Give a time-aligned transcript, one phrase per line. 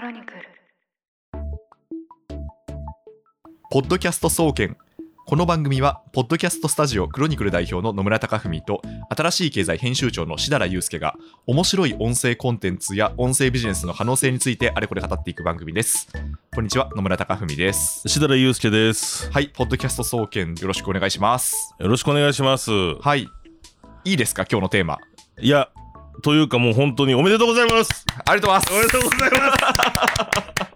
[0.00, 0.40] クロニクル。
[3.70, 4.78] ポッドキャスト総研。
[5.26, 11.16] この番組はポッドキャストスタジオクロニクル代表の野村貴文と新しい経済編集長の志田祐介が
[11.46, 16.08] 面白い音声コンテンツや音声ビジネスの可能性についてあれこれ語っていく番組です。
[16.54, 18.00] こんにちは野村貴文です。
[18.08, 19.30] 志田祐介です。
[19.30, 21.74] はいポッドキャスト総研よろしくお願いします。
[21.78, 22.70] よろしくお願いします。
[23.02, 23.28] はい。
[24.04, 24.96] いいですか今日のテーマ。
[25.42, 25.68] いや、
[26.20, 28.04] というかもう本当におめでとうございます。
[28.24, 29.56] ありがとうございまおめでとうございま
[30.66, 30.70] す。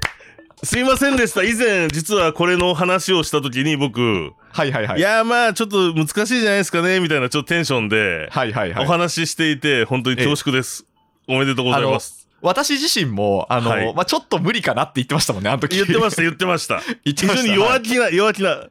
[0.65, 1.43] すいませんでした。
[1.43, 10.87] 以前、実はこれの話をした時に僕、すはいはいはいい、やーまあちょっと難しいじゃないですかね、みたいなちょっとテンションではいはいはいお話ししていて、本当に恐縮です。
[11.29, 12.29] おめでとうございます。
[12.41, 16.83] 私自身もあの、はいまあ、ちょっと無理かなって言ってましたもんねあの時言ってました、言ってました。
[17.05, 18.67] 言ってました非常に弱気な、弱気な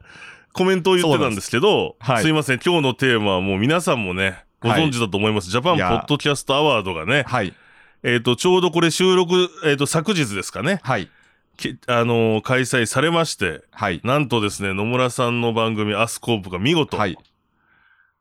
[0.52, 5.50] コメントを言ってたんですけど、はいすいません、今日のテーマはもう皆さんもね、ご存知だと思います。
[5.50, 7.54] ジャパンポッドキャストアワードがね、はい。
[8.02, 11.10] えっ、と、ちょうどこれ収録、えっ、と、昨日ですかね、はい。
[11.56, 14.00] きあのー開催されまして、はい。
[14.04, 17.18] なんとですね、野村さんの番組、アスコープが見事、はい。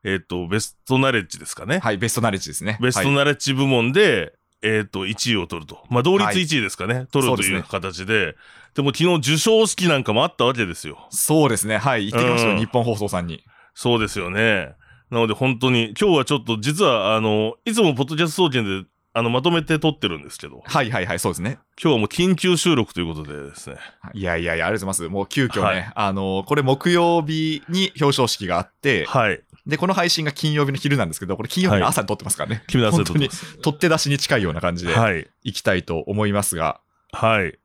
[0.04, 1.80] えっ、と、ベストナレッジですかね。
[1.80, 2.78] はいベストナレッジですね。
[2.82, 5.84] ベストはいナレッジ部門で、えっ、と、1位を取ると。
[5.90, 6.36] まあ、同率はい。
[6.36, 6.94] 1位ですかね。
[6.94, 7.64] 取るというそうですね。
[7.70, 8.36] 形で。
[8.76, 11.08] でも昨日授賞式なんかもあったわけですよ。
[11.10, 11.78] そうですね。
[11.78, 12.10] はい。
[12.10, 12.60] 行ってきましたよ、うん。
[12.60, 13.44] 日本放送さんに。
[13.76, 14.76] そうですよね。
[15.14, 23.76] なので本当に、今日はちょっと実は、あの、いつもポッドキャスト総研で、あの、まとめて撮ってるんですけど、はいはいはいそうですね今日はもう緊急収録ということでですね。
[24.16, 29.40] いやいやいやありがとうございますもう急遽ね、はいあのこれ木曜日に表彰式があってはい。
[29.68, 33.30] でこの配信が金曜日の昼なんですけどこれ金曜日の朝に撮ってますからね、君の朝で撮本当に。
[33.62, 35.28] 取って出しに近いような感じではい。
[35.44, 37.60] いきたいと思いますが、はい。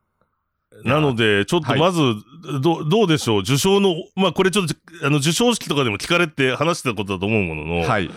[0.85, 2.01] なので、ちょっとはいまず、
[2.63, 3.41] どどうでしょう？
[3.41, 8.11] 受賞の、まあこれちょっと、あの、授賞式とかでも聞かれて話してたことだと思うものの、はい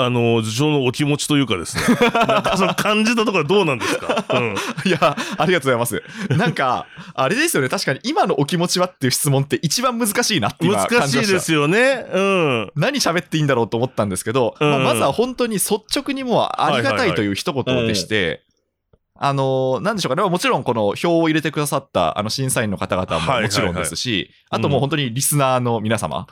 [0.00, 1.82] あの、受賞のお気持ちというかですね、
[2.28, 4.24] なんかその感じたところはどうなんですか？
[4.32, 4.54] うん。
[4.86, 6.02] いや、ありがとうございます。
[6.36, 11.16] なんか、あれですよね、確かに今のお気持ちはっていう質問って一番難しいなって今感じました。
[11.18, 12.06] 難しいですよね。
[12.12, 12.70] うん。
[12.76, 18.42] 何喋っていいんだろうと思ったんですけど、うんまあまずは本当に率直にもうありがたいという一言でして、
[19.18, 26.26] あのー、なんでしょうかね、まあもちろんこの票を入れてくださったあの審査員の方々はいはいはいももちろんですし、うんあともう本当にリスナーの皆様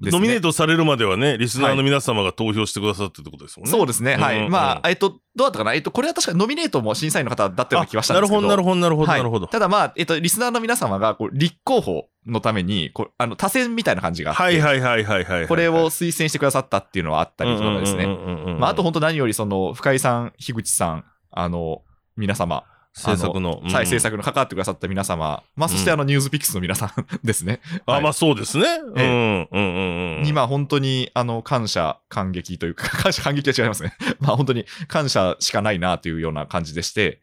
[0.00, 3.70] ね、ノミネートされるまではね、リスナーの皆様が投票してくださってってことですもんね。
[3.70, 4.38] そうですね、はい。
[4.38, 5.74] うんうんまあ、えっと、どうだったかな？
[5.74, 8.40] えっと、これは確かノミネートも審査員の方だったような気はしたんなですけど。
[8.40, 9.48] るほど、なるほど、なるほど、はいなるほど。
[9.48, 15.46] ただまあ、えっと、リスナーの皆様がこう立候補のためにこうあの多選みたいな感じがあって、はいはいはいはいはいはい。
[15.46, 18.06] これを推薦してくださったっていうのはあったりとかですね。
[18.06, 21.82] ねまあ、あと本当何よりその深井さん、樋口さん、あの
[22.16, 23.62] 皆様、制作の。
[23.70, 26.90] 再制作の関わってくださった皆様、まあ、そしてあのニュースピックスの皆さん
[27.24, 27.60] ですね。
[27.86, 28.66] あ、はいまあそうですね。
[28.66, 30.22] うん、えうん、うん、うん。
[30.22, 33.94] にまあ本当にあの感謝、感激というか、 感謝、感激は違いますね。
[34.20, 37.20] まあ本当に感謝しかないなというような感じでして、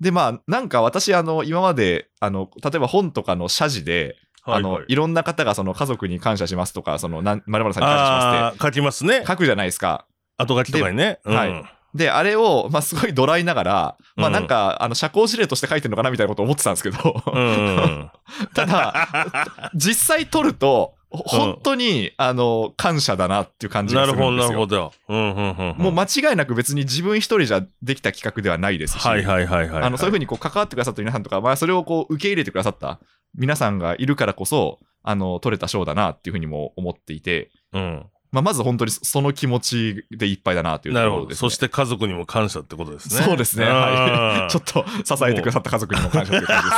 [0.00, 9.26] でまあなんか私あの今まであの例えば本とかの謝辞で、はいあのはいいろんな方がその家族に感謝しますとか、そのなん〇〇さんに感謝しますああ、書きますねって。
[9.26, 10.06] 書くじゃないですか。
[10.36, 11.20] 後書きとかにね。
[11.24, 18.10] うんはいで、あれを、まあ、すごいドライながら、まあ、うんなんか、あの、社交辞令として書いてるのかなみたいなことを思ってたんですけど、うんうんうん。
[18.54, 24.48] ただ、実際取ると、ほ本当に、あの、感謝だなっていう感じがなるほど、するんですよ。
[24.48, 24.92] なるほど。
[25.08, 25.76] うん、うん、うん。
[25.78, 29.82] もう間違いなく別に自分一人じゃできた企画ではないですし、はいはいはいはい。
[29.84, 32.98] あのそういうふうにこう関わってくださった皆さんとか、まあ、それをこう受け入れてくださった
[33.36, 38.06] 皆さんがいるからこそ、あの、取れた賞だなっていうふうにも思っていて、うん。
[38.34, 41.22] まあ、まず本当にその気持ちでいっぱいだなというとなるほど。
[41.22, 41.48] ころです、ね。
[41.48, 43.22] そして家族にも感謝ってことですね。
[43.22, 43.66] そうですね。
[43.66, 44.50] はい。
[44.52, 44.84] ちょっっと
[45.16, 46.70] 支えてくださった家族にも感謝という感じ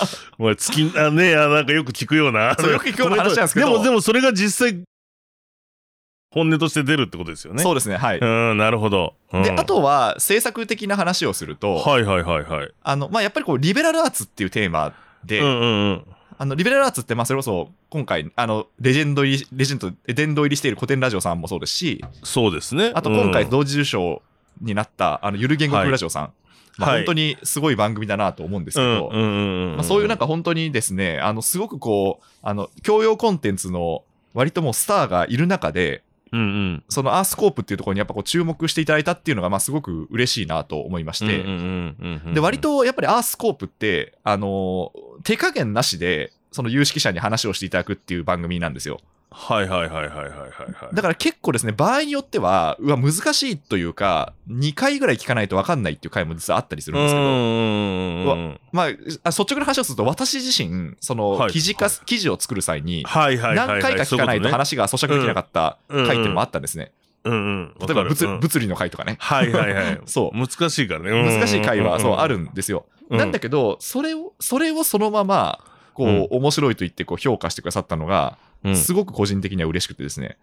[0.00, 0.26] です。
[0.36, 0.42] と。
[0.42, 2.54] もう月、あ、ねあ、なんかよく聞くような。
[2.58, 4.82] そうよく聞くような話なんですけどでも、 でもそれが実際、
[6.30, 7.62] 本音として出るってことですよね。
[7.62, 7.96] そうですね。
[7.96, 8.18] はい。
[8.18, 9.14] うん、なるほど。
[9.32, 12.70] うんで、あ、とは政策的な話をすると、はいはいはいはい。
[12.82, 14.92] あの、まあ、やっぱりこう、リベラルアーツっていうテーマ
[15.24, 16.04] で、うんうんうん。
[16.38, 22.92] あの、リベラルアーツって、まあ、それこそ、今回、あの、レジェンド入り、レジェンド、殿堂入りしている古典ラジオさんもそうですし、そうですね。
[22.94, 23.50] あと今回うん。
[23.50, 24.22] 同時受賞
[24.60, 26.32] になった、あの、ゆる言語クラジオさん、
[26.78, 34.02] まあ、はい本当にすごい番組だなと思うんですけど、まあ、そういうなんか本当にですね、あの、すごくこう、あの、教養コンテンツの
[34.34, 36.02] 割ともうスターがいる中で、
[36.32, 36.84] うんうん。
[36.88, 41.44] そのアースコープっていうところにやっぱこう注目していただいたっていうのが、まあすごく嬉しいなと思いまして、
[42.34, 49.00] で、割とやっぱりアースコープって、あのー手加減なしで、その有識者に話をしていただくっていう番組なんですよ。
[49.28, 66.92] はいはいはいはいはいはいはいだから結構ですね、場合によっては、うわ、難しいというか、2回ぐらい聞かないと分かんないっていう回も実はあったりするんですけど、まあ、あ率直な話をすると、私自身、そのはい記事化、はい記事を作る際に、何回か聞かないと話が咀嚼できなかったうん回っていうのもあったんですね。
[67.24, 67.74] うんうん。
[67.80, 69.16] 例えば物,、理の回とかね。
[69.18, 70.00] はいはいはい。
[70.06, 70.38] そう。
[70.38, 71.10] 難しいからね。
[71.10, 72.86] 難しい回は、そう、あるんんですよ。
[73.10, 73.18] うん。
[73.18, 75.60] なんだけど、それを、それをそのまま、
[75.94, 76.26] こう、うん。
[76.30, 78.76] 面白いと言って、こう、評価してくださったのが、うん。
[78.76, 80.38] すごく個人的には嬉しくてですね。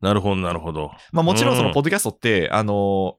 [0.00, 0.92] なるほど、なるほど。
[1.12, 1.74] まあもちろんそのうん。
[1.74, 3.16] ポッドキャストって、あの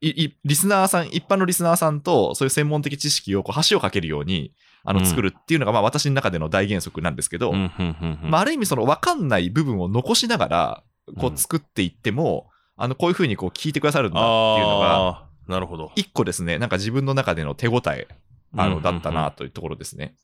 [0.00, 4.52] いいリスナーさん、一般のリスナーさんとそういう専門的知識をこう橋をかけるように
[4.84, 4.98] あうん。
[4.98, 10.82] の作るっていうのがまあ私の中での大原則なんですけど、まあ、ある意味その分かんない部分を残しながら
[11.18, 14.22] こう作っていっても、あのこういうふうにこう聞いてくださるんだっ
[14.56, 15.92] ていうのが、なるほど。
[15.96, 18.08] 一個ですね、なんか自分の中での手応え
[18.56, 20.14] あのだったなというところですね。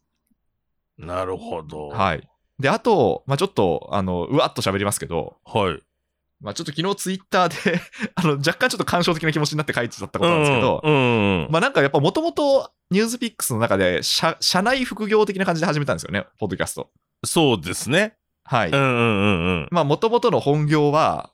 [0.99, 1.89] なるほど。
[1.89, 2.29] はい。
[2.59, 5.83] で、あと、まあ、ちょっと、あの、うわっと喋りますけど、はい。
[6.41, 7.81] まあ、ちょっと昨日ツイッターで
[8.15, 16.91] あの、若干ちょっと感傷的な気持ちになって書いてたことなんですけど、うんうんうんまあなんかやっぱもともとニュースピックスの中で社、社内副業的な感じで始めたんですよね、ポッドキャスト。
[17.25, 18.17] そうですね。
[18.45, 18.71] はい。
[18.71, 19.69] うんうんうんうん。
[19.73, 21.31] まあもともとの本業は、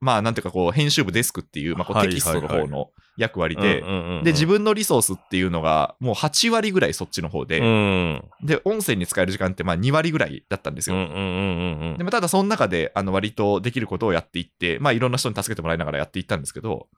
[0.00, 10.96] まあなんていうかこう、編集部デスクっていう、まあこうはいテキストの方の役割うんで、うんうんうんで、自分のリソースっていうのがもう8割ぐらいそっちの方で、うんで、音声に使える時間ってまあ2割ぐらいだったんですよ。
[10.96, 16.88] うんうんうんうんでもただその中で、あの割とできることをやっていって、まあいろんな人に助けてもらいながらやっていったんですけど、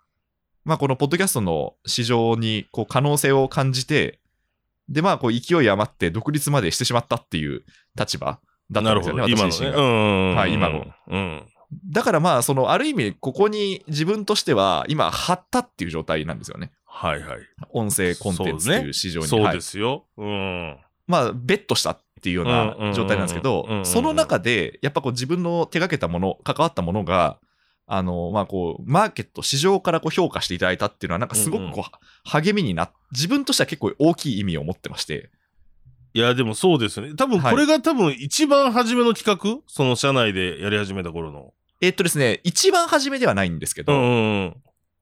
[0.65, 4.21] まあこのポッドキャストの市場にこう可能性を感じて、
[4.89, 7.63] でまあこう勢い余って独立までしてしまったっていう
[7.99, 8.41] 立場
[8.71, 9.23] だったんですよね。
[9.23, 9.79] 私自身が。
[9.79, 10.87] うんうんうんはい今の。
[11.09, 11.47] うん。
[11.91, 16.73] だからまあそのある意味ここに自分としては今張ったっていう状態なんですよね。
[16.85, 17.39] はいはい。
[17.71, 19.27] 音声コンテンツっていう市場に。
[19.27, 20.07] そうはいですよ。
[20.17, 20.79] うん。
[21.07, 27.39] まあ、ベットしたっていうような状態なんですけどその中で、やっぱこう自分の手掛けたもの、関わったものが、
[27.87, 35.31] あの、まあこう、マーケット、市場からこう評価していただいたっていうのは、なんかすごくこう、励みになっ、自分としては結構大きい意味を持ってまして、
[36.13, 37.15] いや、でもそうですよね。
[37.15, 39.63] 多分これが多分一番初めの企画？
[39.67, 41.55] その社内でやり始めた頃の。
[41.81, 44.57] えっとですね、一番初めではないんですけど、うんうんうん。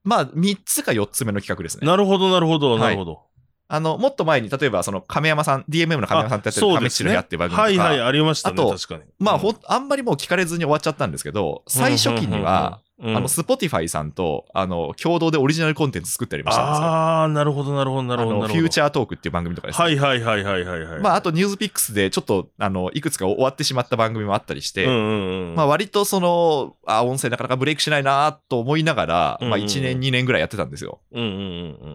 [0.05, 1.87] まあ、3つか4つ目の企画ですね。
[1.87, 3.23] なるほど、なるほど、はいなるほど。
[3.69, 8.77] あの、もっと前に、例えば、その、亀山さん、DMM の亀山さんってやってるね亀っちの部屋っていう番組とか、はいはい、ありましたね、あと。
[9.19, 16.87] まあ、うんほん、あんまりもう聞かれずに終わっちゃったんですけど、最初期には、、あの、 Spotify さんと、あの、共同でオリジナルコンテンツ作ってありましたんですよ。
[16.87, 18.49] ああ、なるほど、なるほど、なるほど。
[18.49, 19.85] フューチャートークっていう番組とかですね。
[19.85, 21.01] はいはいはいはいはいはい。
[21.01, 25.55] まあ、あと、ニュースピックスで、ちょっと、あの、いくつか終わってしまった番組もあったりして、うんうんうん。
[25.57, 31.01] まあ、割とその、あ、音声なかなかブレイクしないなと思いながら、まあ、うんうんうん1年、2年ぐらいやってたんですよ。
[31.13, 31.41] うんうんうんう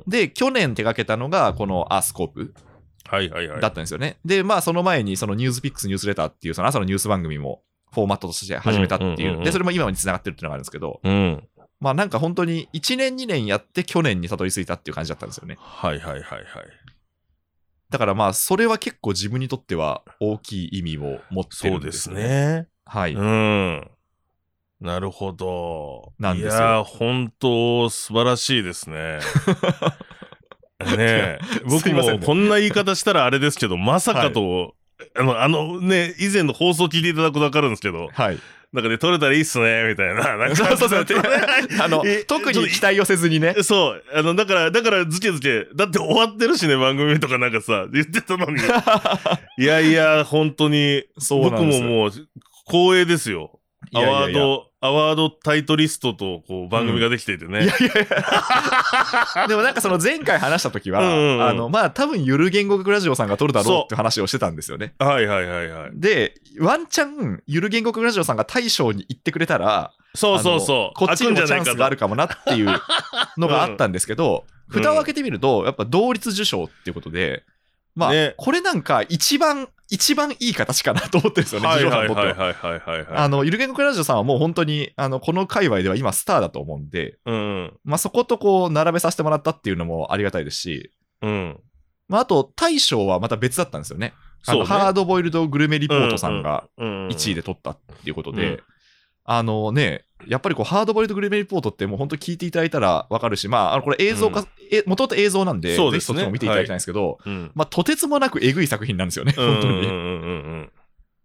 [0.02, 0.04] ん。
[0.08, 2.54] で、去年手掛けたのが、このアースコープ
[3.10, 3.62] はいはいはい。
[3.62, 4.18] だったんですよね。
[4.24, 7.62] で、まあ、その前に、そのニュースピックスニュースレターっていう、その朝のニュース番組も、
[7.94, 9.14] フォーマットとして始めたっていう。
[9.14, 11.48] うんうんうんうんで、それも今に繋がってるっていうのがあるんですけど、うん。
[11.80, 15.58] まあなんか本当に1年2年やって去年にたどり着いたっていう感じだったんですよね。
[15.60, 16.44] はいはいはいはい。
[17.90, 22.68] だからまあそれは結構自分にとっては大きい意味を持ってそうでするんですよね。
[22.86, 23.14] はい。
[23.14, 23.92] うん。
[24.80, 26.14] なるほど。
[26.18, 29.20] なんですよいやー、本当素晴らしいですね。
[30.82, 31.40] ねえ。
[31.66, 34.76] 僕もこんな言い方したらあれですけど、まさかと、
[35.18, 38.40] あの、あのね、以前の放送聞いていただくとわかるんですけど、はい。
[38.74, 40.38] なんかね、撮れたらいいっすね、みたいな。
[40.38, 41.06] なんかそうそうそう。
[41.82, 43.56] あのえ、特に期待をせずにね。
[43.64, 44.04] そう。
[44.14, 48.62] あの、だから、だから、ずけずけ、だって終わってるしね、番組とかなんかさ、言ってたのに。
[49.58, 52.12] いやいや、本当に、僕そうなんですももう、
[52.66, 53.60] 光栄ですよ。
[53.94, 57.66] アワード、アワードタイトリストと、こう、番組ができていてね。
[57.66, 58.08] いやいやい
[59.36, 59.48] や。
[59.48, 64.94] でもなんかその前回話した時は、うんうんうんあの、まあ多分ゆる言語学ラジオさんが撮るだろうって話をしてたんですよね。
[65.00, 65.92] はいはいはいはい。
[65.94, 70.98] で、ワンチャンゆる言語学ラジオさんが大賞に行ってくれたら、そうそうそう。
[70.98, 72.82] こっちにもチャンスがあるかかもなっていう
[73.38, 77.44] のがあったんですけど、うん蓋を開けてみると、やっぱ同率受賞っていうことで、
[77.96, 82.16] まあ、ねこれなんか一番、一番いい形かなと思ってるんですよね、はいはいはいは。
[82.16, 83.06] はいはいはいはい。
[83.10, 87.74] あの、ゆる言語学ラジオさんはもう本当に、あの、この界隈では今スターだと思うんで、うん。
[87.84, 91.60] まあそことこう並べさせてもらったっていうのもありがたいですし、うん。
[92.08, 94.14] まああと大賞はまた別だったんですよね。
[94.44, 98.64] そうねハードボイルドグルメリポートさんが1 1位で取ったっていうことで、うん
[99.24, 107.52] あのね、やっぱりこう、ハードボイルドグルメリポートってもう本当聞いていただいたらわかるし、まあ、あの、これ映像化、え、もともと映像なんで、そうですねぜひそっちも見ていただきたいんですけど、うん。
[107.54, 109.74] まあ、とてつもなくえぐい作品なんですよね、うん本当に。
[109.74, 110.28] うんうんう
[110.64, 110.72] ん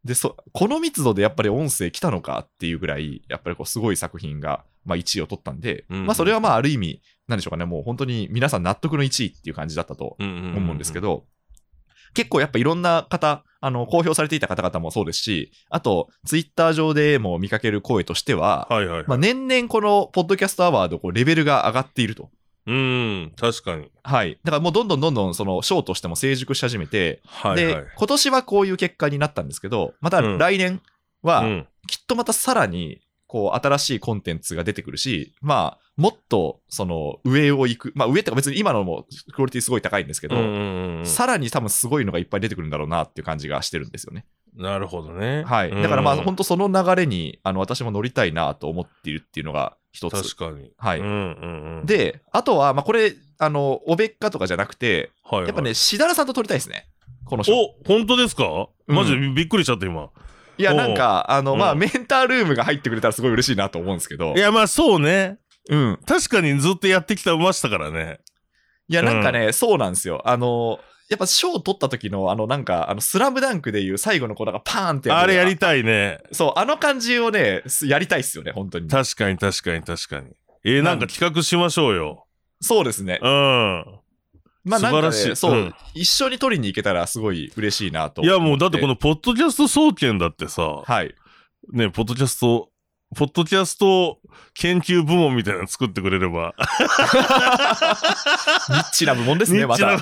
[0.04, 10.56] で、そ、この密度でやっぱり音声来たのかっていうぐらい、やっぱりこう、すごい作品が、まあ、1位を取ったんで、うんまあ、それはまあ、ある意味、なんでしょうかね、もう本当に皆さん納得の1位っていう感じだったとうんうん。
[10.58, 11.24] 思うんですけど、
[12.14, 19.04] 結構やっぱいろんな方、あの、公表されていた方々もそうですし、あと、ツイッター上でも見かける声としては、はいはいはい。
[19.08, 22.30] まあ、年々このポッドキャストアワード、こう、レベルが上がっていると。
[22.66, 23.90] うん、確かに。
[24.02, 24.38] はい。
[24.42, 27.74] だからもうどんどんどんどん、その、賞としても成熟し始めて、はいはい。
[27.74, 30.80] で、今年はこういう結果になったんですけど、またうん来年
[31.22, 33.00] は、うんきっとまたさらに、
[33.36, 44.24] こう、新しいコンテンツが出てくるし、まあ、もっと、その、上を行く、まあ、上ってか別に今のもクオリティすごい高いんですけど、うんうんうんうんさらに多分すごいのがいっぱい出てくるんだろうなっていう感じがしてるんですよね。
[44.56, 45.44] なるほどね。
[45.44, 45.70] はい。
[45.70, 50.34] うんだからまあ、本当その流れに、あの、私も乗りたいなと思っているっていうのが一つ。
[50.34, 50.72] 確かに。
[50.78, 56.88] はいうんうんうん、で、あとは、まあ、これ、あの、おべっかとかじゃなくて、はいはいやっぱね、しだらさんと撮りたいですね。
[57.26, 57.54] この人。
[57.54, 58.68] お本当ですか？
[58.88, 60.10] うんマジでびっくりしちゃった今。
[60.58, 64.38] いや、なんか、あの、まあ、うんメンタールームが入ってくれたらすごい嬉しいなと思うんですけどい。
[64.38, 65.38] や、まあそうね。
[65.68, 65.98] うん。
[66.06, 68.20] 確かにずっとやってきたましたからね。
[68.88, 70.22] いや、なんかね、そうなんですよ。
[70.24, 76.18] あの、やっぱ賞を取った時の、あの、なんか、あの、スラムダンクでいう最後の子なんかパーンってるあれやりたいね。
[76.32, 78.88] そう、あの感じをね、すやりたいっすよね、本当に。
[78.88, 80.28] 確かに確かに確かに。
[80.64, 82.26] えー、なんか企画しましょうよ。
[82.60, 83.20] そうですね。
[83.22, 83.84] うん。
[84.66, 88.22] まあ、なんか、ね、素晴らしいそう、うん一緒に取りに行けたらすごい嬉しいなと。
[88.22, 91.14] いやもうだってこの、のポッドキャスト総研だってさ、はい。
[91.72, 92.68] ね、ポッドキャスト、
[93.16, 94.18] ポッドキャスト
[94.54, 96.54] 研究部門みたいなの作ってくれれば。
[98.68, 99.94] ニッチな部門ですね、また。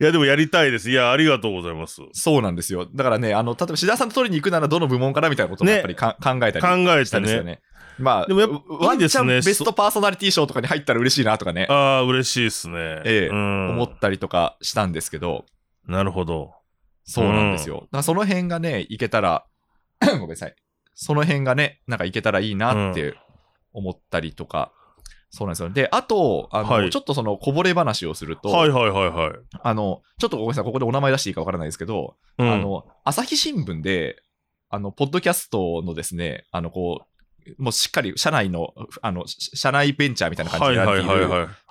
[0.00, 0.90] いやでもやりたいです。
[0.90, 2.02] いや、ありがとうございます。
[2.02, 2.86] 考そうなんですよ。
[2.94, 7.60] だからね、あの、例えば、志田さんと取りに行くならどの部門からみたいなこともねやっぱりか、考えたりえしたんですよね。
[7.98, 8.04] ね。
[8.04, 13.02] まあ、でもやっぱワンチャンいいですねベストパーソナリティ賞とかに入ったら嬉しいなとかね、ああ、嬉しいですね。
[13.04, 15.44] ええうん、思ったりとかしたんですけど、
[15.86, 16.54] なるほど。
[17.04, 17.76] そうなんですよ。
[17.76, 19.46] だからその辺がね、いけたら、
[20.00, 20.54] ごめんなさい。
[20.94, 23.14] その辺がね、なんかいけたらいいなって
[23.72, 24.72] 思ったりとか、
[25.30, 25.70] そうなんですよ。
[25.70, 29.32] で、あと、あの、はいちょっとそのこぼれ話をすると、はいはいはいはい。
[29.62, 34.22] あの、ちょっとごめんなさい、ここでお名前出していいかわからないですけど、うん、あの、朝日新聞で、
[34.70, 37.07] あの、ポッドキャストのですね、あの、こう、
[37.58, 40.76] もうしっかり社内の、あの、し社内ベンチャーみたいな感じはい
[41.18, 41.26] で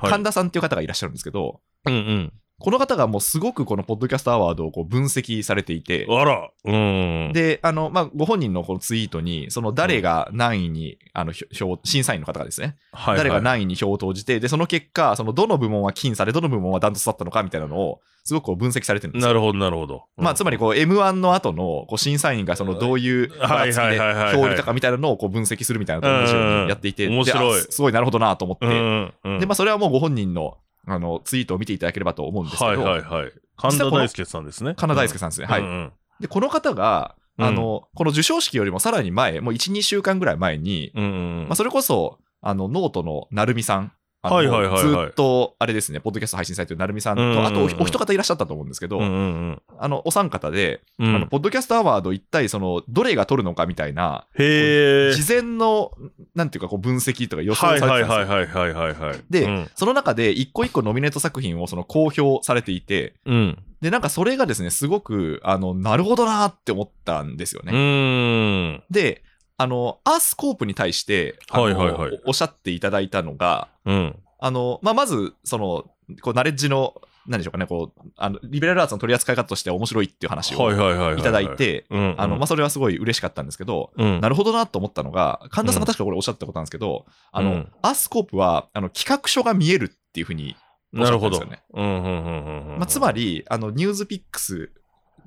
[0.10, 6.20] 神田さんっていう方がいらっしゃるんですけど、うんこの方がもうすごくこのポッドキャストアワードをこう分析されていてう、ん。
[6.20, 6.50] あら。
[6.66, 7.32] うん。
[7.32, 19.28] で、あの、まあ、ご本人のこのツイートに、その誰が何位に、あの、票、審査員の方がですね、はいはい、誰が何位に票を投じて、で、その結果、そのどの部門は僅差で、どの部門はダントツだったのかみたいなのを、すごくこう分析されてるんですよ。
[19.30, 20.04] なるほどなるほど。
[20.18, 29.40] まあ、つまりこう M1 の後のこう審査員がそのどういうはいばらつきではいはいはいはい票を入れたかみたいなのをこう分析するみたいなのと同じようにやっていて、うんうん面白いすごいなるほどなと思って、うんうんうん。
[29.40, 33.32] で、まあ、それはもうご本人のあのツイートを見ていただければと思うんですけど、はいはいはい。
[33.58, 34.74] 神田大輔さんですね。
[34.75, 35.48] 金田大輔さんですね。
[35.48, 35.62] はい。
[35.62, 43.91] うんうんで、この方が、うんあの、この授賞式よりもさらに前、もう1、2週間ぐらい前に、うんうんまあ、それこそ、あの、ノートのなるみさん、
[44.22, 49.08] はいはいはいはいずっと、あれですね、ポッドキャスト配信されてるなるみさんと、うんうんうんあとおお一方いらっしゃったと思うんですけど、うんう
[49.52, 55.14] んあの、お三方で、うんあの、ポッドキャストアワード一体、その、どれが取るのかみたいな、へえ。
[55.14, 55.92] 事前の、
[56.36, 58.36] なんていうか、こう、分析とか予想はいされてはいたんですよ。
[58.36, 59.24] はいはいはいはいはい。
[59.30, 63.58] でうんその中で、一個一個ノミネート作品をその公表されていて、うん。
[63.82, 68.84] で、なんかそれがですね、すごく、あの、なるほどなーって思ったんですよね。
[68.90, 69.24] で、
[69.58, 74.16] あの、アースコープに対して、あのはいはいはいおおっしゃっていただいたのが、うん。
[74.40, 75.86] あの、まあ、まず、その、
[76.22, 76.94] こう、ナレッジの、
[77.26, 81.20] 何でしょうかね、こう、あの、リベラルアーツの取り扱い方として面白いっていう話をはいはいはいはい。
[81.20, 82.16] いただい、て、うん。
[82.18, 84.22] あの、まあ、それはすごい嬉しかったんですけど、うん。
[84.22, 90.56] なるほどなと思ったのが、神田さんが確かこれおっしゃったことなんですけど、あの、うんアースコープは、あの、企画書が見えるっていうふうに
[90.94, 91.46] なるほど。
[91.46, 94.72] まあ、つまり、あの、ニュースピックス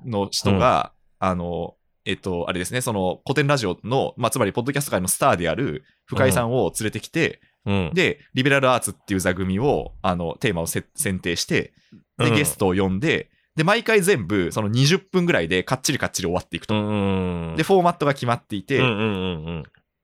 [0.05, 11.73] の人が、あの、えっと、あれですね、その古典ラジオの、まあ、つまり、ポッドキャスト界のスターである深井さんを連れてきて、うん、で、リベラルアーツっていう座組を、あの、テーマをせ選定して、
[12.17, 12.35] で、うん。
[12.35, 16.73] ゲストを呼んで、で、毎回全部、その20分ぐらいでかっちりかっちり終わっていくと。
[16.73, 18.79] で、フォーマットが決まっていて。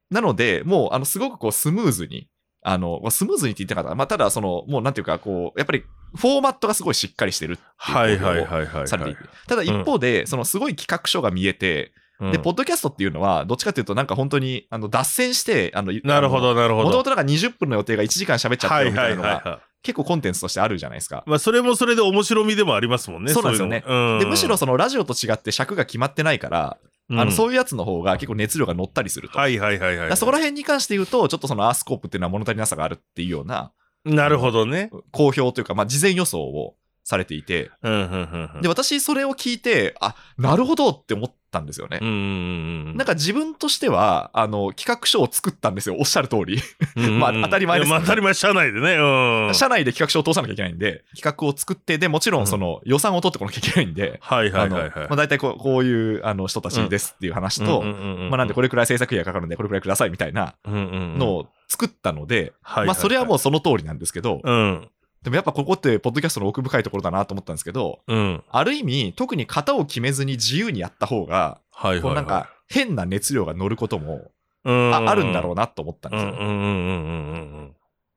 [0.10, 2.30] なので、もう、あの、すごくこう、スムーズに、
[2.62, 3.96] あの、スムーズにって言ってなかった。
[3.96, 5.84] まあ、ただ、その、もう、なんていうか、こう、やっぱり、
[6.16, 8.88] フォーマットがすごいしっかりしてるっていうはいはい公表をはいはい。
[8.88, 9.22] されていて。
[9.48, 16.86] ただ、一方で、その、すごい企画書が見えて、うんで、ポッドキャストっていうのは、どっちかっていうと、なんか本当に、あの、脱線して、あの、なるほどなるほど。
[16.86, 21.24] もともとなんか20分の予定が1時間喋っちゃってはいるみたなのはいいはいはが、結構コンテンツとしてあるじゃないですか。
[21.28, 21.30] い。
[21.30, 23.32] まあそれもそれで面白みでもありますもんね。
[23.32, 26.78] そうなんですよねそういうのうんで、むしろそのラジオと違って尺が決まってないから、
[27.10, 29.40] あの、そういうやつの方が結構熱量が乗ったりすると。
[29.40, 30.18] はいはいはいはい。
[30.18, 33.72] そこら辺に関して言うと、ちょっとそのアースコープっていうのは物足りなさがあるっていうような、
[34.04, 34.90] なるほどね。
[35.12, 38.62] 公表というか、まあ、事前予想をされていて、うんうんうんうん。
[38.62, 42.00] で、私それを聞いて、あ、なるほどって思ったんですよね。
[42.00, 45.96] なんか自分としては、あの、企画書を作ったんですよ。
[46.00, 46.62] おっしゃる通り。
[47.20, 48.96] まあ当たり前ですいやまあ当たり前、社内でね。
[48.96, 49.54] うん。
[49.54, 54.94] 社内で企画書を通さなきゃいけないんで、企画を作って、で、もちろんその予算を取ってこなきゃいけないんで、はいはいあのはいはい。
[54.96, 64.90] まあ、大体こうこういうあの人たちですっていう話と、まあ、なんでこれれくらい制作費がかかるんで、これくらいくださいみたいなのの、を作ったので、まあ、それはもうその通りなんですけど、うん。
[65.28, 68.44] でもやっぱここって、ポッドキャストの奥深いところだなと思ったんですけど、うん。
[68.50, 72.02] ある意味、特に型を決めずに自由にやった方が、はいはいはい。
[72.02, 74.32] こうなんか、変な熱量が乗ることも
[74.64, 77.76] うんああるんだろうなと思ったんうんですよ。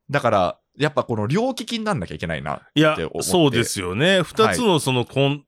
[0.09, 2.63] だから、やっぱこの両利きになんなきゃいけないな。
[2.77, 4.23] いやって思って、そうですよね。
[4.23, 5.45] 二つのそのこん、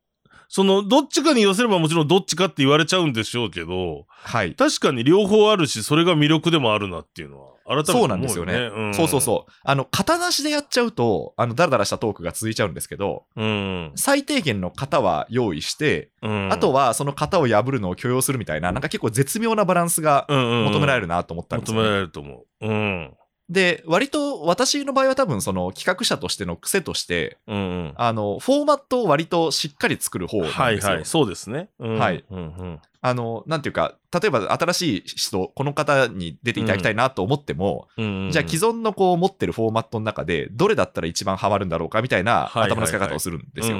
[0.54, 4.54] その、どっちかに寄せればもちろんどっちかって言われちゃうんでしょうけど、はい。
[4.54, 8.68] 確かに両方あるし、それが魅力でもあるなっていうのは、改めて思そうなんですよね。
[8.90, 9.52] んそうそうそう。
[9.64, 13.42] あの、型なしでやっちゃうと、あの、ダラダラしたトークが続いちゃうんですけど、う。
[13.42, 13.92] うん。
[13.94, 16.52] 最低限の型は用意して、うん。
[16.52, 22.68] あとはその型を破るのを許容するみたいな、なんか結構絶妙なバランスが求求められるなと思ったんですよ、ね求められると思う。
[22.68, 23.14] うん。
[23.52, 27.94] で、割と私の場合は多分その企画者としての癖として、うんうん。
[27.96, 30.62] あの、フォーマットを割としっかり作る方なんですよ。
[30.62, 31.04] はいはい。
[31.04, 31.68] そうですね。
[31.78, 32.24] うんはい。
[32.30, 32.80] うんうん。
[33.02, 43.76] あの、なんていうか、例えば新しい人、この方に出ていただきたいなと思っても、うんうんじゃあ既存のこう持ってるフォーマットの中で、どれだったら一番ハマるんだろうかみたいな頭の使い方をするんですよ。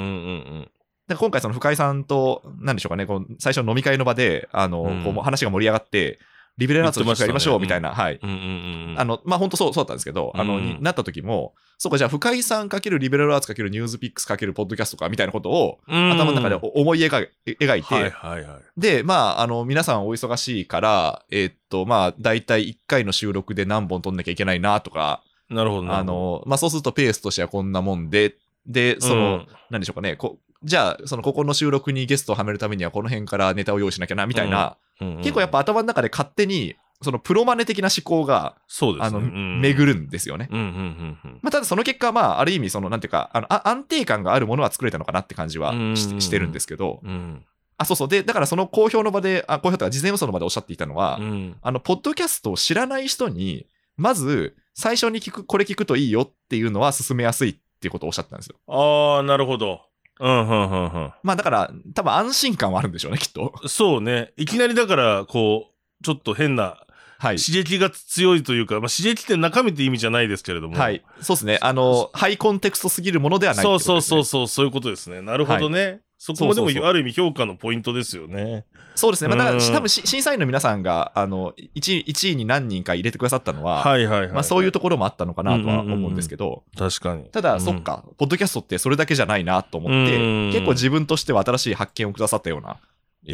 [1.07, 6.19] で今回その深井さんと、なんでしょうかね、こう最初の飲み会の場で、あの、うんこう話が盛り上がって、
[6.57, 8.19] リベラルアーツの企画やりましょうみたいな、はい。
[8.21, 8.33] うんう
[8.93, 8.95] ん。
[8.97, 18.61] あの、まあ、本当そう、そうだったんですけど、あの、うんになった時も、そうか、じゃあ、深井さんかけるリベラルアーツかけるニュースピックスかけるポッドキャストかみたいなことを、うん、頭の中で思い描い描いて、はいはいはい。
[18.77, 26.03] で、まあ、あの、皆さんお忙しいから、えーっと、まあ、大体1回の収録で何本撮んなきゃいけないなとか、なるほどなあ。
[26.03, 39.17] の、まあ、そうするとペースとしてはこんなもんで、で、その、なんでしょうかね、こじゃあ、その、ここの収録にゲストをはめるためには、この辺からネタを用意しなきゃな、みたいな、うんうん、結構やっぱ頭の中で勝手に、その、プロマネ的な思考が、そうですね。
[39.17, 40.47] あの、うん巡るんですよね。
[40.51, 41.39] うんうんうんうん。
[41.41, 45.79] まあ、ただその結果、まあ、ある意味、その、なんていうか、あの、あ安定感があるものは作れたのかなって感じはしう
[46.15, 47.45] んしてるんですけど、うん。
[47.77, 48.07] あ、そうそう。
[48.07, 51.57] で、だからその公表の場で、あ、公表とか事前予想の場でおっしゃっていたのは、うん。
[51.61, 58.55] あの、ポッドキャストを知らない人に、まず、最初に聞く、これ聞くといいよっていうのは進めやすいっていうことをおっしゃってたんですよ。
[58.67, 59.81] ああ、なるほど。
[60.19, 63.53] うん、うん、うん、まあだから、多分安心感はあるんでしょうね、きっと。
[63.61, 63.69] うん。
[63.69, 64.31] そうね。
[64.37, 66.79] いきなりだから、こう、ちょっと変な、
[67.17, 67.37] はい。
[67.37, 70.77] 刺激が強いというか、まあ、刺激って中身って意味じゃないですけれども。
[70.77, 71.01] はい。
[71.21, 71.57] そうですね。
[71.61, 75.21] あの、ハイコンテクストすぎるものではないってそうことですね、そうそうそう、そういうことですね。
[75.21, 76.01] なるほどね。
[76.25, 78.63] そこもでもある意味評価のポイントですよね。
[78.95, 79.27] そうですね。
[79.27, 84.31] まあ、だから、うん多分し審査員の皆さんが、あの、1位、1位に何人か入れてくださったのは、はいはいはい。
[84.31, 87.25] まあそういうところもあったのかなとは思うんですけど、確かに。
[87.25, 92.79] ただ、うんそっか、ポッドキャストってそれだけじゃないなと思って、うん結構自分としては新しい発見をくださったような、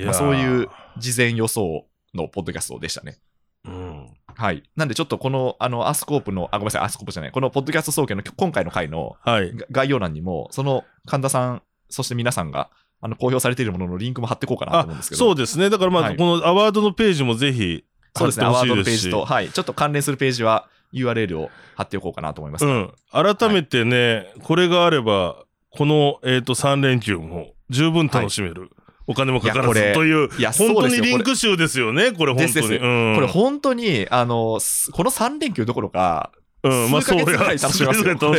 [0.06, 3.20] まあ、そういう事前予想のポッドキャストでしたね。
[3.66, 4.08] うん。
[4.36, 4.64] はい。
[4.76, 9.56] なんでちょっとこの、あの、アスコープの、あ、ごめんなさい、アスコープじゃない、このポッドキャスト総研の今回の回のはい。
[9.56, 12.70] が概要欄にも、その神田さん、そして皆さんが、
[13.02, 15.20] あの、公表されているもののリンクも貼っていこうかなと思うんですけど。
[15.20, 15.70] そうですね。
[15.70, 17.84] だからまあ、はいこのアワードのページもぜひ、
[18.16, 19.50] そうですね、アワードのページと、はい。
[19.50, 22.66] ちょっと関連するページは URL を貼っておこうかなと思います。
[22.66, 22.92] うん。
[23.12, 28.70] 改めてね、これがあれば、この、えっ、と、3連休も十分楽しめる。
[29.08, 32.68] お金もかからずという、いや、本当にリンク集ですよね、これ本当に。
[32.68, 36.32] これ本当に、あの、すこの3連休どころか、
[36.62, 37.26] うん、まあそうや。
[37.26, 37.84] 楽し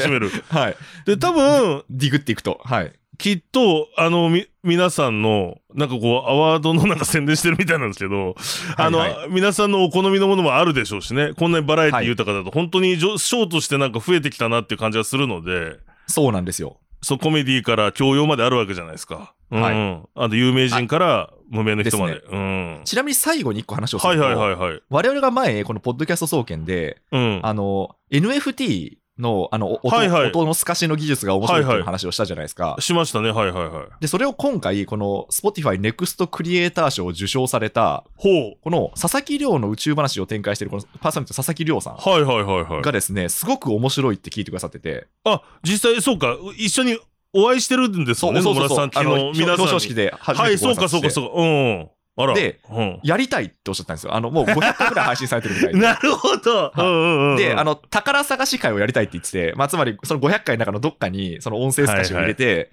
[0.08, 0.30] める。
[0.48, 0.76] はい。
[1.06, 2.60] で、多分、ディグっていくと。
[2.64, 2.92] はい。
[3.20, 8.34] きっと、あの、み、皆さんの、なんかこう、アワードのなんか宣伝してるみたいなんですけど、
[8.76, 16.78] あの、はいは皆さんのお好みのものもあるでしょうしね、こんなにバラエティ豊かだと、本当にショーとしてなんか増えてきたなっていう感じがするので、そうなんですよ。
[17.02, 19.34] そう、コメディから教養まであるわけじゃないですか。
[19.50, 19.62] うん。
[19.62, 22.14] はいあと、有名人から無名の人まで。
[22.14, 22.80] でうん。
[22.84, 24.82] ちなみに最後に1個話をすはいると、はいはいはい。
[24.90, 27.40] 我々が前、このポッドキャスト総研で、うん。
[27.42, 32.76] あの、NFT の、あの、お音,、はいはい音の透かしの技術が面白いってはいいうはい話をしたじゃないですか。
[32.78, 33.30] しましたね。
[33.30, 33.86] はいはいはい。
[34.00, 38.56] で、それを今回、この Spotify Next クリエイター賞を受賞された、ほう。
[38.62, 42.82] この佐々木亮の宇宙話を展開しているこのパーソナリティの佐々木亮さんはいはいはいはい。
[42.82, 46.36] がですね、すごく面白いって聞いてくださってて、あ、実際、そうか。
[46.56, 46.98] 一緒に
[47.32, 48.90] お会いしてるんですよね、野村さん。
[48.90, 49.70] 昨あの日、皆さんに。
[49.70, 51.32] 表彰式で初めてはい、そうかそうかそうか。
[51.40, 51.90] うん。
[52.34, 53.00] で、うん。
[53.02, 54.14] やりたいっておっしゃったんですよ。
[54.14, 55.78] あの、もう500回ぐらい配信されてるみたいで。
[55.80, 56.64] なるほど。
[56.64, 57.36] はいうんうんうん。
[57.36, 62.72] で、あの、宝探し会をやりたいって言ってて、まあ、つまり、その500回の中のどっかに、その音声透かしを入れて、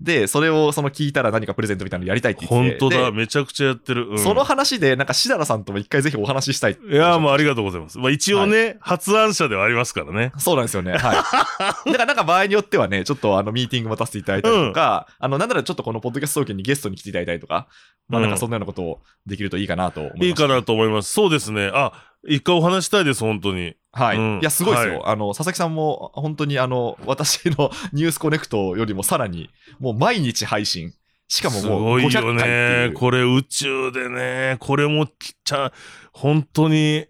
[0.00, 2.80] で、それをその聞いたら何かプレゼントみたいなのやりたいって言ってて。
[2.80, 3.10] 本当だ。
[3.10, 4.08] でめちゃくちゃやってる。
[4.08, 7.98] うんその話で、なんか、しだらさんとも一回ぜひお話ししたいいやーもうありがとうございます。
[7.98, 10.32] まあ一応ね、発案者ではありますからね。
[10.38, 10.92] そうなんですよね。
[10.92, 11.00] はい。
[11.90, 17.68] だからなんか場合によってはね、ちょっとあのミーティングもさせていただいたりとか、あの、なんならちょっとこのポッドキャスト総研にゲストに来ていただいたりとか、
[18.08, 20.26] まあなんかそんなようなことをできるといいかなと思います。
[20.26, 21.12] いいかなと思います。
[21.12, 21.70] そうですね。
[21.72, 21.92] あ、
[22.28, 23.74] 一回お話したいです、本当に。
[23.92, 24.16] はい。
[24.16, 25.00] うんいや、すごいですよ。
[25.00, 30.92] はあの、佐々木さんも、本当にあの、私のニュースコネクトよりもさらに、もう毎日配信。
[31.28, 32.90] しかもすもう500ごいよ回っていね。
[32.92, 32.92] う。
[32.94, 35.72] これ宇宙でね、これもきちゃ、
[36.12, 37.06] 本当に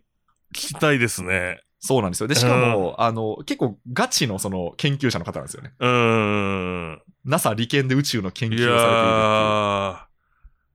[0.55, 1.61] 聞きたいですね。
[1.81, 2.29] そうなんですよ。
[2.29, 5.73] で、しかも、あの、結構ガチのその研究者の方なんですよね。
[5.79, 7.03] うーん。
[7.27, 10.15] NASA 理研で宇宙の研い究をされているっていう。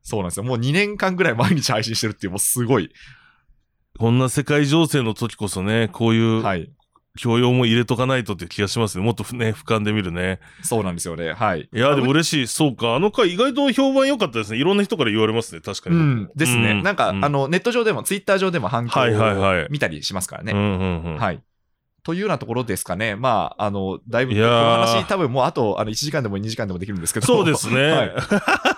[0.04, 0.44] そうなんですよ。
[0.44, 2.92] もう2年間ぐらい毎日配信してるっていう、もうすごい。
[4.00, 6.72] こんな世界情勢の時こそね、こういうはい。
[7.18, 9.04] 教養も入れとかないとっていう気がしますね。
[9.04, 10.40] もっとね、俯瞰で見るね。
[10.64, 11.34] そうなんですよね。
[11.34, 11.68] はい。
[11.74, 12.48] いや、でもう嬉しい。
[12.48, 12.96] そうか。
[12.96, 14.58] あの回意外と評判良かったですね。
[14.60, 15.60] いろんな人から言われますね。
[15.60, 15.98] 確かに。
[15.98, 16.72] ん、ですね。
[16.72, 20.54] うんなんか、うんあの、ネット上でも、ツイッター上でも反響はいはいはいを見たりしますからね。
[20.54, 21.18] うんうんうん。
[21.18, 21.44] はい。
[22.04, 23.18] というようなところですかね。
[23.18, 27.26] まあ、あの、だいぶ、いこの話、多分もうあと、あの、1時間でも2時間でもできるんですけど。
[27.26, 27.92] そうですね。
[27.92, 28.14] はい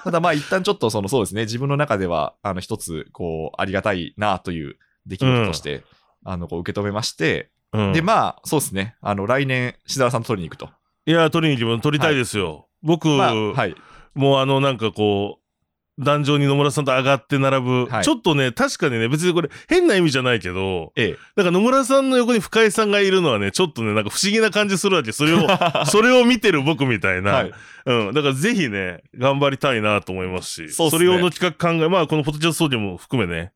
[0.04, 1.42] ただまあ、一旦ちょっと、その、そうですね。
[1.42, 5.84] 自分の中では、あの、一つ、こう、ありがたいなという出来事として、
[6.24, 8.96] あの、こう、受け止めまして、うんで、まあ、そうですね。
[9.02, 10.70] あの、来年、志田さんと取りに行くと。
[11.06, 11.82] いや、取りに行きます。
[11.82, 12.68] 取りたいですよ。
[12.84, 13.76] 僕、まあ、はい。
[14.14, 15.42] もうあの、なんかこう、
[16.04, 17.86] 壇上に野村さんと上がって並ぶ。
[17.86, 21.18] はいちょっとね、確かにね、別にこれ変な意味じゃないけど、ええ。
[21.36, 25.12] なんか野村さんの横に深井さんがいるのはね、ちょっとね、なんか不思議な感じするわけ。
[25.12, 25.48] それを、
[25.86, 27.32] それを見てる僕みたいな。
[27.32, 27.52] はい。
[27.86, 28.14] うん。
[28.14, 33.52] だからぜひね、頑張りたいなと思いますし、そねれ用の企画考え、まあこのポテトチャスソーディも含めね。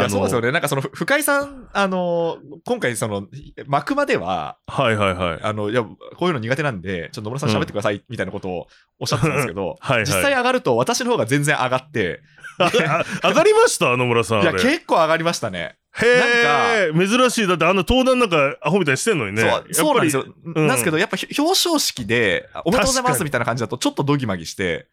[0.00, 0.52] いや、そうですよね。
[0.52, 3.26] なんかその、ふ深井さん、あの、今回その、
[3.66, 5.40] 幕までは、はいはいはい。
[5.42, 8.66] あの、いや、こういうの苦手なんで、ちょっと野村さん喋ってください、みたいなことを
[8.98, 12.22] おっしゃってたんですけど、 はいはい実際上がると私の方が全然上がって、
[12.58, 14.42] 上がりました野村さん。
[14.42, 15.76] いや、結構上がりましたね。
[15.96, 17.46] へえ、珍しい。
[17.46, 19.42] だってあんな登壇なんかアホみたいにしてんのにね。
[19.72, 20.24] そう、なんですよ。
[20.24, 24.88] んなんですけど、やっぱひ表彰式で、おめでとうございますみたいな感じだと、ちょっとドギマギして、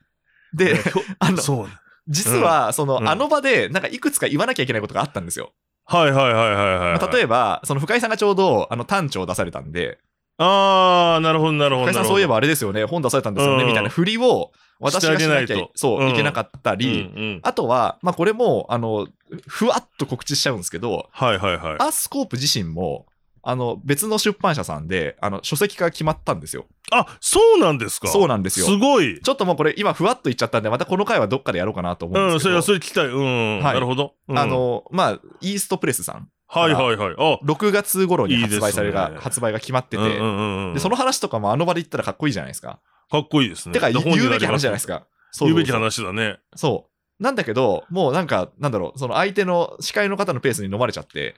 [0.54, 0.76] で、
[1.20, 1.70] あの、そう。
[2.08, 5.52] 実は、その、うんあの場で、なんかいくつか言わなきゃいけないことがあったんですよ。
[5.86, 7.00] はいはいはいはいはい。
[7.00, 10.00] まあ例ええば、その深井さんがちょうど、あの、単調を出されたんで、
[10.38, 11.88] あー、なるほどなるほど。
[11.88, 19.08] 深井さんそういえばあれですよね、本出されたんですよね、うんみたいな振りを、私がしなきゃしてあげないとそう、うんいけなかったり、うんうんあとは、まあこれも、あの、
[19.48, 21.74] ふわっと告知しちゃうんですけど、はいはいはい。
[21.80, 23.06] アースコープ自身も、
[23.44, 26.66] あの、別の出版社さんで、あの、書籍化が決まったんですよ。
[26.92, 28.08] あ、そうなんですか？
[28.08, 29.20] そうなんですよすごい。
[29.22, 33.06] ちょっともうこれ、今、ふわっと言っちゃったんで、またこの回はどっかでやろうかなと思うんうん、ですけど、それはそれ聞きたい。
[33.08, 34.14] うん、はいなるほど。
[34.28, 37.16] うんあ、の、まあ、イーストプレスさん、はいはいはい。
[37.18, 42.80] あ、6月頃に発売されが、いいですね発売が決まってて、うんうんうんうんで、その話とかもあの場で言ったらかっこいいじゃないですか。
[43.10, 43.74] かっこいいですね。
[43.74, 45.00] てか、言うべき話じゃないですか。
[45.00, 45.08] か。
[45.32, 46.40] そう言うべき話だね。
[46.56, 46.88] そ
[47.20, 47.24] う。
[47.24, 51.36] なんだけど、もうなんか、なんだろう、その相手の司会の方のペースに飲まれちゃって、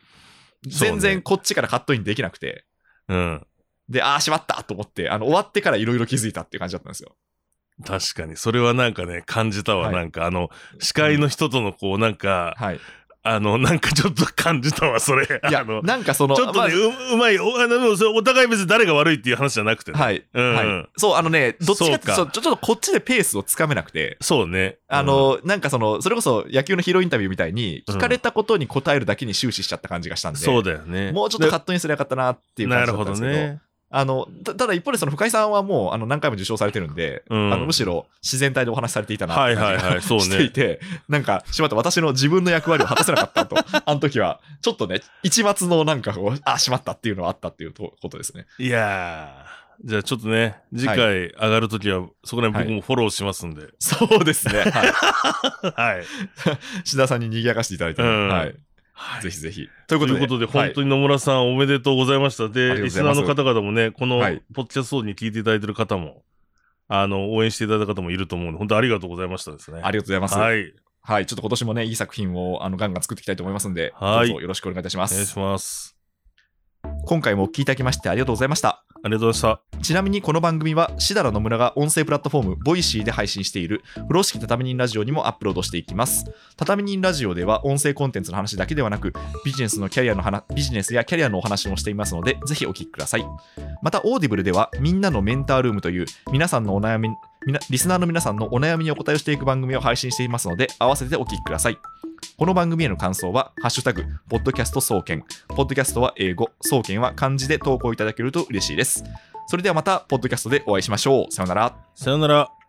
[0.68, 2.66] 全然こっちからカットインできなくて、
[3.08, 3.48] うん。
[3.90, 7.16] で、ああ、しまったと思って、あの、終わってからいろいろ気づいたっていう感じだったんですよ。
[7.86, 8.38] 確かに。
[8.38, 9.88] それはなんかね、感じたわ。
[9.88, 10.50] はいなんかあの、
[10.80, 12.80] 司会の人とのこう、なんか、はい。
[13.26, 15.26] あの、なんかちょっと感じたわ、それ。
[15.26, 20.00] いやあの、なんかその、ちょっとね、ううまい、おあの、それお互い別に誰が悪いっていう話じゃなくてね。
[20.00, 20.26] はい。
[20.34, 20.90] うんはい。
[20.98, 24.78] そう、あのね、どっちかってちょちょっとこっちでペースをつかめなくて、そうね。
[24.90, 31.14] あの、なんかその、それこそ野球のヒーローインタビューみたいに、聞かれたことに答えるだけに終始しちゃった感じがしたんうん、で、そうだよね。
[31.14, 33.62] もうちょっとカットインすればよかったなっていう感なるほどじだったんですけど、ね。
[33.96, 48.48] あの、たただ一方でその深井さんはもうあの何回も受賞されてるんで、うんあのむしろ自然体でお話しされていたなってはいはい感じがはい していて、なんか、しまった私の自分の役割を果たせなかったと、 あの時は、ちょっとね、一末のなんかこう、あ、しまったっていうのはあったっていうとことですね。
[48.58, 53.68] いやー、じゃあちょっとね、次回上がるときは、そこら辺僕もフォローしますんで。
[53.78, 54.62] そうですね。
[54.62, 54.72] はい。
[55.76, 56.06] はい。
[56.84, 58.56] 志田さんに賑やかしていただいてね、うんはい。
[59.04, 59.68] はいぜひぜひ。
[59.88, 62.48] というとことで、いうことで、はい本当に野村さんおめでとうございました。
[62.48, 66.24] で、リスナーの方々もね、このはいポッドキャストに聞いていただいてる方も、
[66.88, 69.82] あの、応援していただいた方もいると思うので、本当ありがとうございましたですね。
[69.84, 70.36] ありがとうございます。
[70.36, 71.24] ははい。
[71.24, 71.26] い。
[71.26, 75.14] ちょっと今年もね、いい作品をあのガンガン作っていきたいと思いますんで、はいどうぞよろしくお願いいたします。
[75.14, 75.98] お願いします。
[77.06, 78.83] 今回もお聞きいただきましてありがとうございました。
[79.04, 86.24] ありがとうございましたちなみにこの番組は、設楽野村が音声プラットフォーム、 Voicy で配信している、風呂敷畳人ラジオにもアップロードしていきます。
[86.56, 89.12] 畳人ラジオでは、音声コンテンツの話だけではなく、
[89.44, 93.26] ビジネスのキャリアの話、ビジネスやキャリアのお話もしていますので、ぜひお聞きください。
[93.82, 97.10] また、 Audible では、みんなのメンタールームという、皆さんのお悩み、
[97.70, 101.78] リスナーの皆さんのお悩みにお答えをしていく番組を配信していますので、合わせてお聞きください。
[102.36, 105.24] この番組への感想は、ハッシュタグ、ポッドキャスト総研。
[105.50, 109.04] ポッドキャストは英語、総研は漢字で投稿いただけると嬉しいです。
[109.46, 111.32] それではまた、ポッドキャストでお会いしましょう。
[111.32, 111.76] さよなら。
[111.94, 112.63] さよなら。